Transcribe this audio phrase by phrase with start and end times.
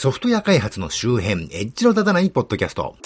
[0.00, 2.96] ソフトウェア開発の周辺、エッジの立たないポッドキャスト。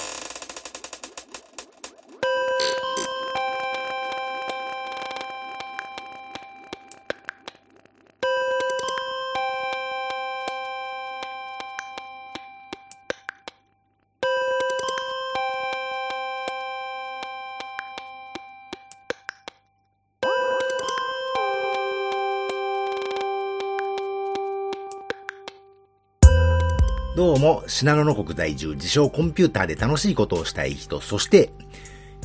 [27.16, 31.52] どうも、信濃の国在住、自称コンピューターで楽しいことをしたい人、そして、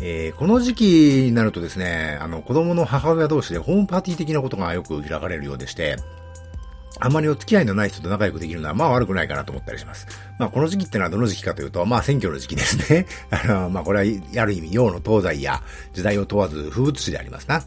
[0.01, 0.83] えー、この時期
[1.27, 5.97] になるとですね、あの、子供の母親同士でホームパーティー的なことがよく開かれるようでして、
[6.99, 10.07] あまりお付き合いのない人と仲良くできるのは、まあ悪くないかなと思ったりします。
[10.39, 13.05] まあこの時期ってのはどの時期かというと、まあ選挙の時期ですね。
[13.29, 15.61] あの、まあこれは、ある意味、洋の東西や
[15.93, 17.61] 時代を問わず風物詩でありますな。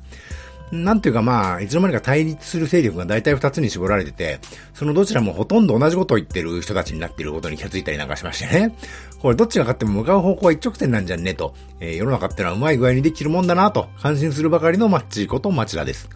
[0.72, 4.40] なんていうかまあ、いつの間にか対立する勢力が大体二つに絞られてて、
[4.72, 8.74] そのどちらもほとんど同じことを言ってる人たちになっていることに気づいたりなんかしましてね。
[9.20, 16.08] これどっちが勝っても向かう方向は一直線なんじゃんねと、えー、世の中ってのはうまい具合にできるもんだなと、感心するばかりのマッチこと町田です。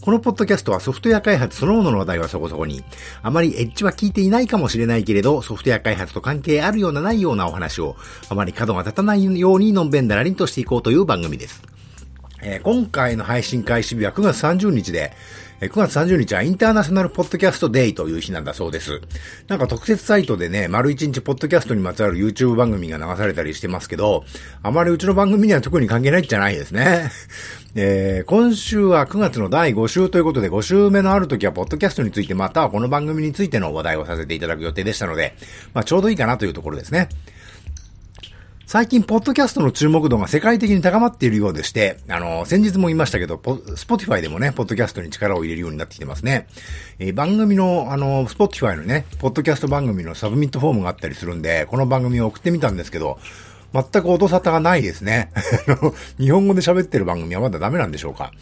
[0.00, 2.82] このポッドキャストはソフトウェア開発そのものの話題はそこそこに、
[3.22, 7.96] あまりエッジは聞いていないかもしれないけれど、ソフトウェア開発と関係あるようなないようなお話を、
[8.30, 11.62] あまり角が立たないようにのんべんだらりんとしていこうという番組です。
[12.44, 15.12] えー、今回の配信開始日は9月30日で、
[15.60, 19.00] えー、9月30日はインターナショナルポッドキャストデイという日なんだそうです。
[19.46, 24.24] なんか特設サイトでね、丸1日ポッドキャストにまつわる YouTube 番組が流されたりしてますけど、
[24.64, 27.12] あまりうちの番組には特に関係ないじゃないですね。
[27.76, 35.36] えー、今週は9月の第5週ということで、5週目のある時は、ポッドキャストについて、またはこの番組についての話題をさせていただく予定でしたので、
[35.74, 37.08] まあ、ちょうどいいかなというところですね。
[38.72, 43.38] 最近、ポッドキャストの注目度が世界的に高まっているようでして、あの、先日も言いましたけど、
[43.76, 46.46] Spotify でもね、ポッドキャストに力を入れるようになってきてますね。
[46.98, 53.18] えー、番組の、あの、 Spotify のね、ポッドキャスト番組のサブミットフォームがあったりするんで、この番組を送ってみたんですけど、
[53.74, 55.30] 全く音沙汰がないですね。
[56.18, 58.32] 日本語で喋ってる番組はまだダメなんでしょうか。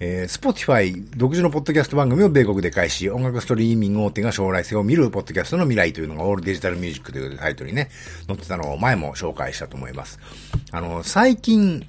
[0.00, 7.90] えー、Spotify 独自のポッドキャスト番組を米国で開始、音楽ストリーミング大手が将来性を見るポッドキャストの未来というのが All Digital Music というタイトルにね、
[8.26, 10.20] 載ってたのを前も紹介したと思います。
[10.70, 11.84] あの、最近、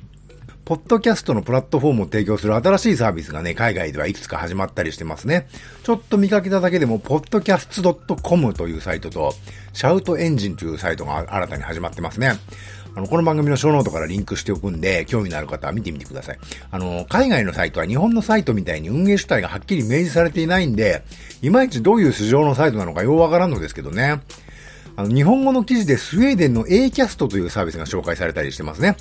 [0.65, 5.47] ポッドキャストのプラットフォームを提供する新しいサービスがね、海外ではいくつか始まったりしてますね。
[5.83, 9.33] ちょっと見かけただけでも、podcast.com というサイトと、
[9.73, 12.33] ShoutEngine というサイトが新たに始まってますね。
[12.95, 16.39] あの、この番組のショーノートからリンクしておくんで、興味のある方は見てみてください。
[16.71, 21.03] あの、海外のサイトは日本のサイトみたいに運営主体がはっきり明示されていないんで、
[21.41, 24.21] いまいちどういう素性のサイトなのかようわからんのですけどね。
[24.95, 28.97] あの、日本語の記事でスウェーデンの A キャストというサービスが紹介されたりしてますね。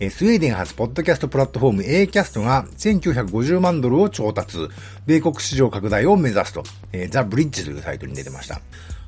[0.00, 4.68] えスウェーデン発ポッドキャストプラットフォーム A キャストが1950万ドルを調達、
[5.06, 8.60] 米国市場拡大を目指すと、えー、ザ・ブリッジというサイトに出てました。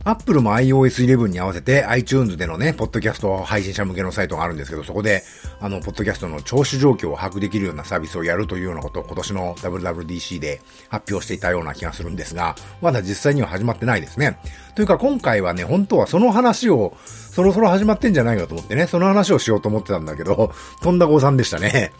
[0.06, 5.24] アップルも iOS11 に合わせて iTunes でのね、ポッドキャスト配信者向けのサイトがあるんですけど、そこで、
[5.58, 14.38] あの、ポッドキャストの聴取状況を把握できるようなサービスをやるというようなことを今年の WWDC で発表していたような気がするんですが、まだ実際には始まってないですね。
[14.76, 20.52] というか今回はね、本当はその話を、そろそろ始まってんじゃないかと思ってね、その話をしようと思ってたんだけど、
[20.82, 21.90] とんだ誤算でしたね。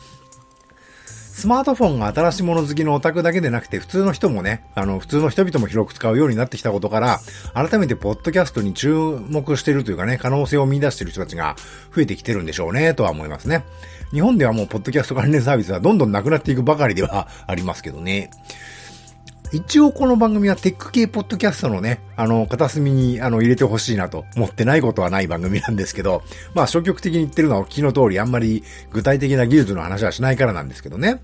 [1.37, 7.21] スマートフォンが新しいもの好きのオタクだけでなくて、普通の人もね、あの、普通の人々も広く使うようになってきたことから、
[7.53, 11.55] 改めてポッドキャストに注目してるというかね、可能性を見出してる人たちが
[11.95, 13.65] 増えてきてるんでしょうね、とは思いますね。
[14.13, 18.31] 日本ではもうポッドキャスト関連サービスはどんどんなくなっていくばかりではありますけどね。
[19.53, 26.23] 一応この番組はテック系ポッドキャストのね、あの、片隅にあの入れてほしいなと思ってないことはない番組なんですけど、
[26.55, 31.21] まあ消極的に言ってるのはお聞きの通りあんまり具体的な技術の話はしないからなんですけどね。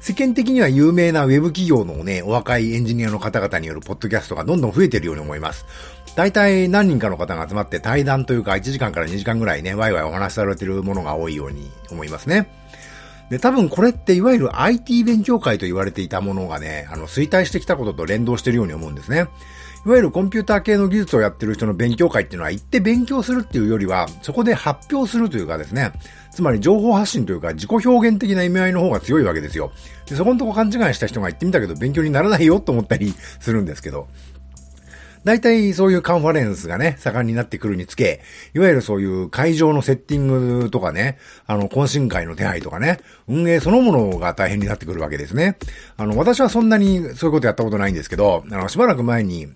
[0.00, 5.66] 世間的には有名なウェブ企業のね、お若いエンジニアの方々によるポッドキャストがどんどん増えてるように思います。
[6.14, 12.48] 大体何人かの方が集まって対談というか1時間から2時間ぐらいね、ワイワイお話しされてるものが多いように思いますね。
[13.30, 19.28] で、多分これっていわゆる IT 勉強会と言われていたものがね、あの、衰退してきたことと連動してるように思うんですね。
[19.84, 25.92] いわゆるコンピューター系の技術をやってる人の勉強会っていうのは行って勉強するっていうよりは、そこで発表するというかですね、
[26.32, 29.70] つまり情報発信というか自己表現的な意味合いの方が強いわけですよ。
[30.08, 34.08] で、そこのとこ勘違いした人が行ってみたけど勉強にならないよと思ったりするんですけど。
[35.26, 38.22] 大体そういうカンファレンスがね、盛んになってくるにつけ、
[38.54, 41.18] いわゆるそういう会場のセッティングとかね、
[41.48, 45.58] あの、懇親会の手配とかね、運営そのものが大変になってくるわけですね。
[45.96, 49.48] あの、私はそんなにそういうことやったことないんですけど、あの、しばらく前に、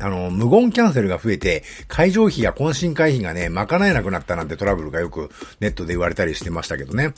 [0.00, 5.30] あの、無言キャンセルが増えて、会場費や懇親会費がね、賄えなくなったなんてトラブルがよく
[5.60, 7.14] ネットで言われたりしてましたけどね。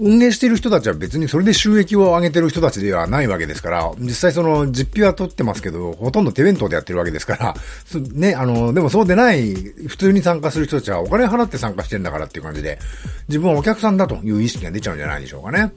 [0.00, 7.54] 運営している人たちは別にそれで収益を上げてる人たちではないわけですから、実際その実費は取ってますけど、ほとんど手弁当でやってるわけですから、
[8.14, 12.78] ね、あの、でもそうでない、普通に参加する人たちはお金払って参加してんだからっていう感じで、
[13.28, 15.72] 自分はお客さんだという意識が出ちゃうんじゃないでしょうかね。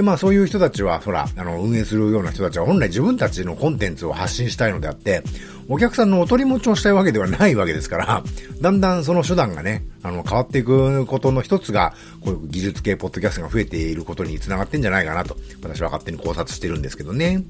[0.00, 5.22] で、まあそういう人たちは、ほら、あの、運営するような人たちは本来自分たちのコンテンツを発信したいのであって、
[5.68, 8.24] お客さんのお取り持ちをしたいわけではないわけですから、
[8.62, 11.92] だんだんその手段がね、あの、変わっていくことの一つが、
[12.22, 17.44] こういう技術系ポッドキャストが増えていることにつながってんじゃないかなと、私は勝手に考察してるんですけどね。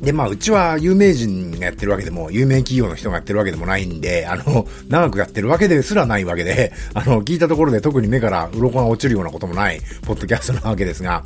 [0.00, 11.24] で、まあ、うちは有名人がやってるわけでも、有名企業の人がやってるわけでもないんで、あの、長くやってるわけですらないわけで、あの、聞いたところで特に目から鱗が落ちるようなこともない、ポッドキャストなわけですが、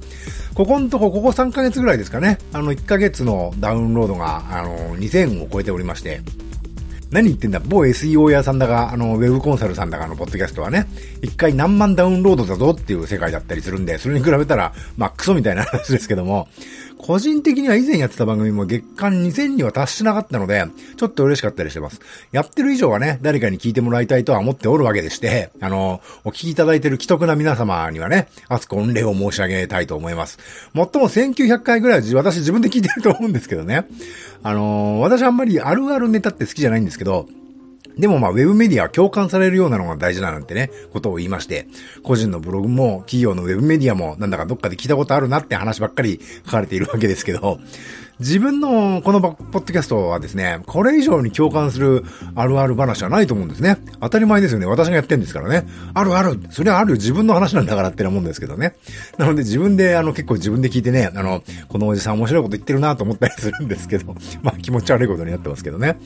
[0.55, 6.23] ここのとこ、ここ3ヶ月ぐらいですかね、あの、1ヶ月のダウンロードが、あの、2000を超えておりまして、
[7.13, 10.87] 何言ってんだ、某 SEO 屋さんだか、あの、ウェブコンサルさんだかのポッドキャストはね、
[11.21, 16.49] 一回何万ダウンロードだぞっていう世界だったりするんで、それに比べたら、まあ、クソみたいな話ですけども、
[17.03, 20.65] 個人的には以前やってた番組も月間2000には達しなかったので、
[20.97, 22.01] ちょっと嬉しかったりしてます。
[22.31, 30.39] やってる以上はね、誰かに聞いてもらいたいとは思っておるわけでして、あの、お聞きいただいてる既得な皆様にはね、熱く御礼を申し上げたいと思います。
[30.75, 33.87] もっとも1900回ぐらい私自分で聞いてると思うんですけどね。
[34.45, 37.27] あの私あんまりあるあるネタって好きじゃないんですけど、
[37.99, 41.67] でもまあ、ウェブメディアは共感されるようなのが大事だなんてね、ことを言いまして、
[42.03, 47.59] 個人のブログも企業のウェブメディアもなんだかどっかで聞いたことあるなって話ばっかり書かれているわけですけど、
[48.23, 52.05] 自分のこのポッドキャストはですね、これ以上に共感する
[52.37, 53.79] あるある話はないと思うんですね。
[54.01, 54.67] 当たり前ですよね。
[54.67, 55.67] 私がやってんですからね。
[55.93, 56.39] あるある。
[56.51, 56.95] それはある。
[56.95, 58.77] 自分の話なんだからってなもんですけどね。
[59.19, 65.97] なので自分で、あの、結構自分で聞いてね、あの、このおじさん面白いこと言ってるなと思ったりするんですけど、まあ気持ち悪いことになってますけどね。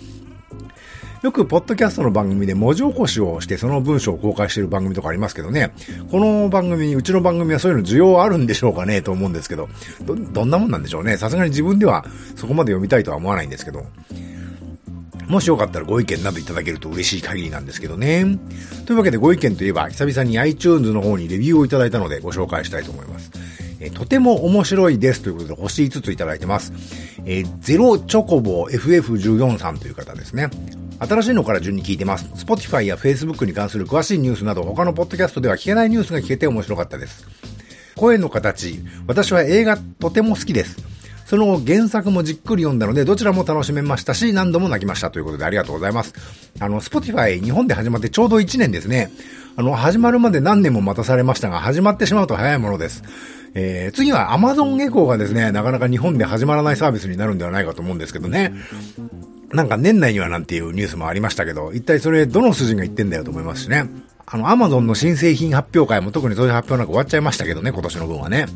[1.22, 5.72] よくポッドキャストの番組で文字起こしをしてその文章を公開している番組とかありますけどね、
[6.10, 9.68] この番組、うちの番組はそういうの需要あるんでしょうかねと思うんですけど、
[10.04, 11.16] ど、どんなもんなんでしょうね。
[11.16, 12.04] さすがに自分では
[12.36, 13.84] そこまで読みたいとは思わないんですけど。
[15.28, 18.38] もしよかったらご意見などいただけると嬉しい限りなんですけどね。
[18.84, 23.32] というわけでご意見といえば、久々に iTunes の方にレビューをいただいたのでご紹介したいと思います。
[23.80, 26.72] えとても面白いですということで星5ついただいてます。
[27.24, 30.48] えー、ゼロチョコボ FF14 さんという方ですね。
[30.98, 32.26] 新しいのから順に聞いてます。
[32.34, 37.26] Spotify や Facebook に関する詳しいニュースなど他のポッドキャストでは聞けないニュースが聞けて面白かったです。
[37.96, 38.81] 声の形。
[39.06, 40.76] 私は映画とても好きです。
[41.26, 46.14] その原作もじっくり読んだので、どちらも楽しめましたし、何度も泣きましたということでありがとうございます。
[46.60, 49.10] あの、Spotify 日本で始まってちょうど1年ですね。
[49.56, 53.02] あの、始まるまで何年も待たされましたが、始まってしまうと早いものです。
[53.54, 58.52] えー、次は Amazon エコーがですね、なかなか日本で始まらないサービスになるんではないかと思うんですけどね。
[59.52, 63.87] なんか年内にはなんていうニュースもありましたけど、一体それどの筋が言ってんだよと思いますしね。
[64.28, 68.46] あの、アマゾンの新製品発表会も特にそういう発表なんか終わっちゃいましたけどね、今年の分はね。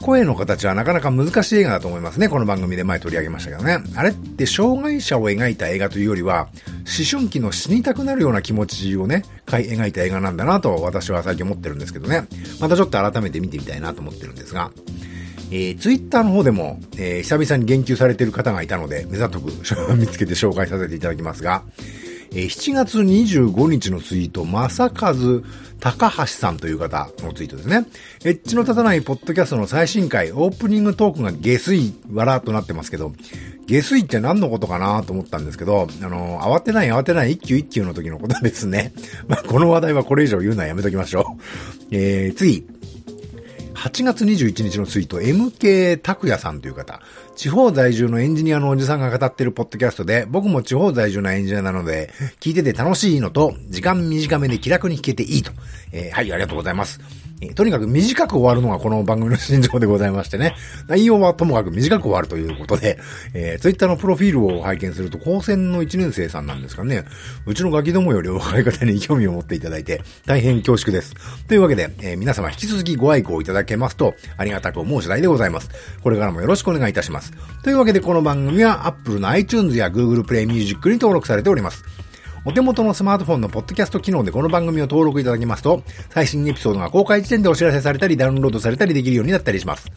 [0.00, 2.28] 声の形はなかなか難しい映画だと思いますね。
[2.28, 3.78] この番組で前取り上げましたけどね。
[3.94, 6.48] あれって障害者を描いた映画というよりは、
[6.86, 12.26] 思春期の死にたくなるような気持ちをね、描いた映画なんだなと私は最近思ってるんですけどね。
[12.58, 14.70] またちょっと改めて見てみたいなと思ってるんですが。
[15.50, 19.50] えー、ツイッターの方でも、えー、久々に言及されている方がいたので、目ざとく
[19.96, 21.62] 見つけて紹介させていただきますが、
[22.32, 25.14] えー、7月25日のツイート、正和
[25.80, 27.86] 高橋さんという方のツイートですね。
[28.24, 33.12] エッジの立たないポッドキャストの最新回、オープニングトークが下水、わらとなってますけど、
[33.66, 38.92] 下水って何のことかなと思ったんですけど、あの、慌てない慌てない一級一級の時のことですね。
[39.28, 41.86] まあ、この話題はこれ以上言うのはやめときましょう。
[41.90, 42.66] えー、次。
[43.78, 47.00] 8月21日のツイート、MK 拓也さんという方、
[47.36, 55.52] 地方在住のエンジニアのおじさんが語ってるポッドキャストで、僕も地方在住のエンジニアなので、聞いてて楽しいのと、時間短めで気楽に聞けていいと。
[55.92, 57.00] えー、はい、ありがとうございます。
[57.40, 60.56] えとにかく短く終わるのがこの番組の心情でございましてね。
[60.88, 62.98] 内容はともかく短く終わるということで、
[63.32, 67.04] えー、ツイッターのプロフィールを拝見すると、高専の1年生さんなんですかね。
[67.46, 71.14] うちのガキどもより若い方に興味を持っていただいて、大変恐縮です。
[71.46, 75.70] というわけで、えー、皆様引き続きご愛顧いただけますと、ありがたく思う次第でございます。
[76.02, 77.32] これからもよろしくお願いいたします。
[77.62, 81.84] というわけで、この番組は Apple の iTunes や Google Play Music に登録されております。
[82.44, 89.90] お手元のスマートフォンのポッドキャスト機能でこの番組を登録いただきますと、最新エピソードが公開時点でお知らせされたり、ダウンロードされたりできるようになったりします。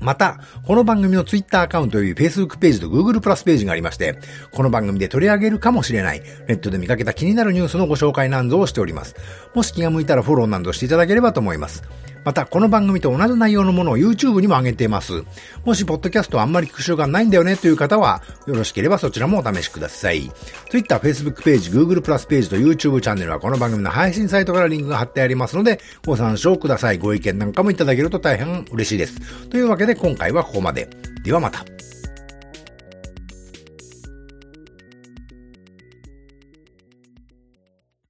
[0.00, 4.18] また、この番組の Twitter アカウント及び Facebook ページと Google プラスページがありまして、
[4.52, 9.14] この番組で取り上げるかもしれない、ネットで見かけた気になるニュースのご紹介なんぞをしております。
[9.54, 11.82] もし気が向いたらフォローなんぞしていただければと思います。
[12.28, 15.24] また、この番組と同じ内容のものを YouTube にも上げています。
[15.64, 20.30] もし、ポッドキャストあんまり復習がないんだよねという方は、よろしければそちらもお試しください。
[20.68, 26.98] Twitter、Facebook ページ、Google プラスページと YouTube チャンネルはこの番組の配信サイトからリンクが貼ってありますので、ご参照ください。
[26.98, 29.48] ご意見なんかもいただけると大変嬉しいです。
[29.48, 30.86] というわけで今回はここまで。
[31.24, 31.77] ではまた。